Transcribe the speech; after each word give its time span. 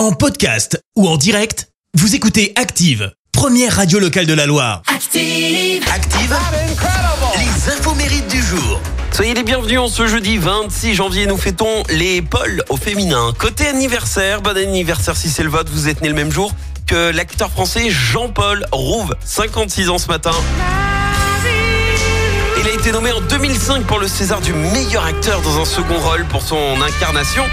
En 0.00 0.12
podcast 0.12 0.82
ou 0.96 1.06
en 1.06 1.18
direct, 1.18 1.68
vous 1.92 2.14
écoutez 2.14 2.54
Active, 2.56 3.12
première 3.32 3.76
radio 3.76 3.98
locale 3.98 4.24
de 4.24 4.32
la 4.32 4.46
Loire. 4.46 4.80
Active. 4.86 5.84
Active, 5.94 6.34
les 7.36 7.70
infos 7.70 7.94
mérites 7.96 8.26
du 8.28 8.40
jour. 8.42 8.80
Soyez 9.12 9.34
les 9.34 9.42
bienvenus 9.42 9.78
en 9.78 9.88
ce 9.88 10.06
jeudi 10.06 10.38
26 10.38 10.94
janvier. 10.94 11.26
Nous 11.26 11.36
fêtons 11.36 11.82
les 11.90 12.22
Paul 12.22 12.64
au 12.70 12.78
féminin. 12.78 13.34
Côté 13.38 13.66
anniversaire, 13.66 14.40
bon 14.40 14.56
anniversaire 14.56 15.18
si 15.18 15.28
c'est 15.28 15.42
le 15.42 15.50
vote, 15.50 15.68
vous 15.68 15.90
êtes 15.90 16.00
né 16.00 16.08
le 16.08 16.14
même 16.14 16.32
jour 16.32 16.54
que 16.86 17.10
l'acteur 17.10 17.50
français 17.50 17.90
Jean-Paul 17.90 18.64
Rouve, 18.72 19.14
56 19.22 19.90
ans 19.90 19.98
ce 19.98 20.08
matin. 20.08 20.32
Il 22.58 22.66
a 22.66 22.72
été 22.72 22.90
nommé 22.90 23.12
en 23.12 23.20
2005 23.20 23.84
pour 23.84 23.98
le 23.98 24.08
César 24.08 24.40
du 24.40 24.54
meilleur 24.54 25.04
acteur 25.04 25.42
dans 25.42 25.60
un 25.60 25.66
second 25.66 25.98
rôle 25.98 26.24
pour 26.24 26.40
son 26.40 26.80
incarnation 26.80 27.44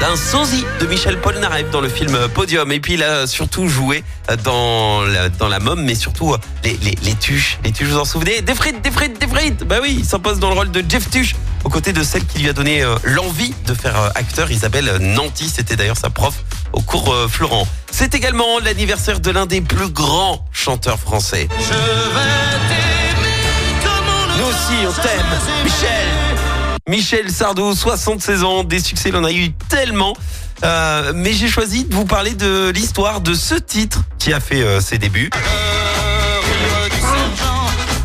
d'un 0.00 0.16
sosie 0.16 0.64
de 0.80 0.86
Michel 0.86 1.20
Polnareff 1.20 1.70
dans 1.70 1.80
le 1.80 1.88
film 1.88 2.16
Podium. 2.34 2.70
Et 2.72 2.80
puis 2.80 2.94
il 2.94 3.02
a 3.02 3.26
surtout 3.26 3.68
joué 3.68 4.04
dans 4.44 5.02
la, 5.02 5.28
dans 5.28 5.48
la 5.48 5.60
mom, 5.60 5.82
mais 5.82 5.94
surtout 5.94 6.34
les, 6.62 6.76
les, 6.82 6.96
les 7.02 7.14
tuches. 7.14 7.58
Les 7.64 7.72
tuches, 7.72 7.88
vous 7.88 7.98
en 7.98 8.04
souvenez? 8.04 8.42
Des 8.42 8.54
frites, 8.54 8.82
des 8.82 8.90
frites, 8.90 9.18
des 9.18 9.26
frites 9.26 9.64
Bah 9.64 9.76
oui, 9.82 9.96
il 10.00 10.04
s'impose 10.04 10.38
dans 10.38 10.48
le 10.48 10.54
rôle 10.54 10.70
de 10.70 10.84
Jeff 10.88 11.10
Tuche, 11.10 11.34
aux 11.64 11.68
côtés 11.68 11.92
de 11.92 12.02
celle 12.02 12.24
qui 12.26 12.38
lui 12.38 12.48
a 12.48 12.52
donné 12.52 12.82
euh, 12.82 12.96
l'envie 13.04 13.54
de 13.66 13.74
faire 13.74 13.98
euh, 13.98 14.08
acteur, 14.14 14.50
Isabelle 14.50 14.98
Nanty. 15.00 15.48
C'était 15.48 15.76
d'ailleurs 15.76 15.98
sa 15.98 16.10
prof 16.10 16.34
au 16.72 16.80
cours 16.80 17.12
euh, 17.12 17.28
Florent. 17.28 17.66
C'est 17.90 18.14
également 18.14 18.58
l'anniversaire 18.58 19.20
de 19.20 19.30
l'un 19.30 19.46
des 19.46 19.60
plus 19.60 19.88
grands 19.88 20.44
chanteurs 20.52 20.98
français. 20.98 21.48
Nous 24.36 24.44
aussi, 24.44 24.86
on 24.86 24.92
t'aime, 25.02 25.64
Michel 25.64 26.08
Michel 26.86 27.30
Sardou, 27.30 27.74
76 27.74 28.44
ans, 28.44 28.62
des 28.62 28.78
succès, 28.78 29.08
il 29.08 29.16
en 29.16 29.24
a 29.24 29.32
eu 29.32 29.52
tellement. 29.70 30.12
Euh, 30.64 31.12
mais 31.14 31.32
j'ai 31.32 31.48
choisi 31.48 31.84
de 31.84 31.94
vous 31.94 32.04
parler 32.04 32.34
de 32.34 32.68
l'histoire 32.74 33.22
de 33.22 33.32
ce 33.32 33.54
titre 33.54 34.02
qui 34.18 34.34
a 34.34 34.40
fait 34.40 34.60
euh, 34.60 34.82
ses 34.82 34.98
débuts. 34.98 35.30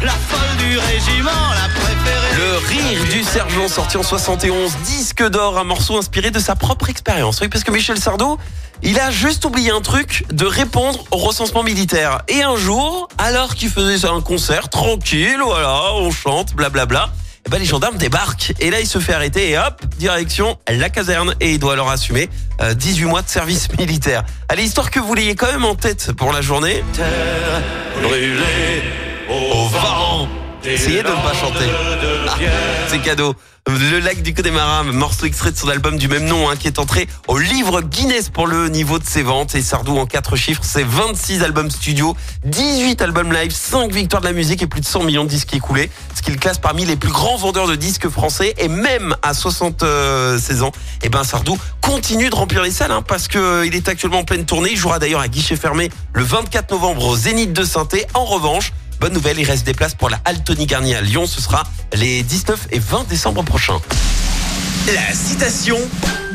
La 0.02 0.12
folle 0.12 0.58
du 0.60 0.78
régiment, 0.78 1.30
la 1.30 1.68
préférée. 1.78 2.38
Le 2.38 2.58
rire 2.70 3.04
du 3.12 3.22
sergent 3.24 3.68
sorti 3.68 3.98
en 3.98 4.04
71, 4.04 4.78
disque 4.86 5.28
d'or, 5.28 5.58
un 5.58 5.66
morceau 5.66 5.98
inspiré 5.98 6.32
de 6.32 6.40
sa 6.40 6.56
propre 6.56 6.90
expérience. 6.90 7.42
Oui, 7.42 7.50
parce 7.50 7.66
que 7.66 7.72
Michel 7.72 7.98
Sardou, 7.98 8.38
il 8.82 8.98
a 8.98 9.12
juste 9.12 9.44
oublié 9.44 9.72
un 9.72 9.82
truc, 9.82 10.24
de 10.32 10.46
répondre 10.46 11.04
au 11.12 11.18
recensement 11.18 11.64
militaire. 11.64 12.22
Et 12.30 12.44
un 12.44 12.56
jour, 12.56 13.10
alors 13.18 13.56
qu'il 13.56 13.70
faisait 13.70 14.08
un 14.08 14.22
concert 14.22 14.70
tranquille, 14.70 15.40
voilà, 15.44 15.96
on 15.96 16.12
chante, 16.12 16.54
blablabla, 16.56 17.10
ben 17.50 17.60
les 17.60 17.66
gendarmes 17.66 17.98
débarquent. 17.98 18.54
Et 18.60 18.70
là, 18.70 18.80
il 18.80 18.88
se 18.88 19.00
fait 19.00 19.14
arrêter 19.14 19.50
et 19.50 19.58
hop, 19.58 19.82
direction 19.98 20.58
la 20.68 20.90
caserne. 20.90 21.36
Et 21.40 21.54
il 21.54 21.60
doit 21.60 21.74
alors 21.74 21.90
assumer 21.90 22.30
euh, 22.62 22.74
18 22.74 23.06
mois 23.06 23.22
de 23.22 23.30
service 23.30 23.68
militaire. 23.78 24.24
Allez, 24.48 24.64
histoire 24.64 24.92
que 24.92 25.00
vous 25.00 25.14
l'ayez 25.14 25.36
quand 25.36 25.52
même 25.52 25.66
en 25.66 25.76
tête 25.76 26.12
pour 26.14 26.32
la 26.32 26.42
journée. 26.42 26.84
Essayez 30.70 31.02
de 31.02 31.08
ne 31.08 31.14
pas 31.14 31.34
chanter. 31.34 31.66
Ah, 32.28 32.36
c'est 32.88 33.00
cadeau. 33.02 33.34
Le 33.68 34.00
lac 34.00 34.22
du 34.22 34.34
Connemara, 34.34 34.84
morceau 34.84 35.26
extrait 35.26 35.52
de 35.52 35.58
son 35.58 35.68
album 35.68 35.98
du 35.98 36.08
même 36.08 36.26
nom, 36.26 36.48
hein, 36.48 36.56
qui 36.56 36.68
est 36.68 36.78
entré 36.78 37.08
au 37.28 37.40
livre 37.40 37.82
Guinness 37.82 38.30
pour 38.30 38.46
le 38.46 38.70
niveau 38.70 39.00
de 39.00 39.06
ses 39.06 39.24
ventes. 39.24 39.56
Et 39.56 39.62
Sardou 39.62 39.98
en 39.98 40.06
quatre 40.06 40.36
chiffres, 40.36 40.62
c'est 40.64 40.84
26 40.84 41.44
albums 41.44 41.72
studio, 41.72 42.16
18 42.46 43.02
albums 43.02 43.34
live, 43.34 43.52
5 43.52 43.92
victoires 43.92 44.22
de 44.22 44.28
la 44.28 44.34
musique 44.34 44.62
et 44.62 44.68
plus 44.68 44.82
de 44.82 44.86
100 44.86 45.04
millions 45.04 45.24
de 45.24 45.30
disques 45.30 45.54
écoulés. 45.54 45.90
Ce 46.16 46.22
qui 46.22 46.30
le 46.32 46.38
classe 46.38 46.60
parmi 46.60 46.86
les 46.86 46.96
plus 46.96 47.12
grands 47.12 47.38
vendeurs 47.38 47.68
de 47.68 47.76
disques 47.76 48.10
français. 48.10 48.54
Et 48.58 48.68
même 48.68 49.16
à 49.24 49.34
76 49.34 50.62
ans, 50.62 50.72
et 51.02 51.10
ben 51.10 51.24
Sardou 51.24 51.58
continue 51.82 52.30
de 52.30 52.36
remplir 52.36 52.62
les 52.62 52.72
salles, 52.72 52.92
hein, 52.92 53.02
parce 53.02 53.28
que 53.28 53.66
il 53.66 53.76
est 53.76 53.88
actuellement 53.88 54.20
en 54.20 54.24
pleine 54.24 54.46
tournée. 54.46 54.70
Il 54.72 54.78
jouera 54.78 55.00
d'ailleurs 55.00 55.22
à 55.22 55.28
guichet 55.28 55.56
fermé 55.56 55.90
le 56.14 56.24
24 56.24 56.72
novembre 56.72 57.06
au 57.06 57.16
Zénith 57.16 57.54
de 57.54 57.64
saint 57.64 57.88
En 58.14 58.26
revanche, 58.26 58.72
Bonne 59.00 59.14
nouvelle, 59.14 59.40
il 59.40 59.46
reste 59.46 59.66
des 59.66 59.74
places 59.74 59.96
pour 59.96 60.10
la 60.10 60.20
Altony 60.26 60.66
Garnier 60.66 60.96
à 60.96 61.02
Lyon. 61.02 61.26
Ce 61.26 61.42
sera 61.42 61.64
les 61.94 62.22
19 62.22 62.68
et 62.72 62.80
20 62.80 63.08
décembre 63.08 63.44
prochains. 63.44 63.80
La 64.94 65.14
citation 65.14 65.78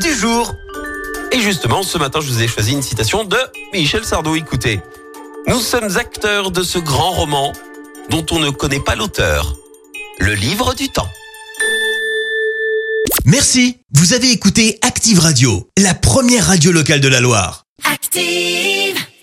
du 0.01 0.13
jour. 0.13 0.55
Et 1.31 1.39
justement, 1.39 1.83
ce 1.83 1.97
matin, 1.97 2.21
je 2.21 2.27
vous 2.27 2.41
ai 2.41 2.47
choisi 2.47 2.71
une 2.71 2.81
citation 2.81 3.23
de 3.23 3.37
Michel 3.73 4.03
Sardou. 4.03 4.35
Écoutez, 4.35 4.79
nous 5.47 5.59
sommes 5.59 5.97
acteurs 5.97 6.49
de 6.49 6.63
ce 6.63 6.79
grand 6.79 7.11
roman 7.11 7.53
dont 8.09 8.25
on 8.31 8.39
ne 8.39 8.49
connaît 8.49 8.79
pas 8.79 8.95
l'auteur. 8.95 9.55
Le 10.19 10.33
livre 10.33 10.73
du 10.73 10.89
temps. 10.89 11.09
Merci, 13.25 13.77
vous 13.93 14.13
avez 14.13 14.31
écouté 14.31 14.79
Active 14.81 15.19
Radio, 15.19 15.69
la 15.77 15.93
première 15.93 16.47
radio 16.47 16.71
locale 16.71 17.01
de 17.01 17.07
la 17.07 17.19
Loire. 17.19 17.65
Active. 17.83 19.05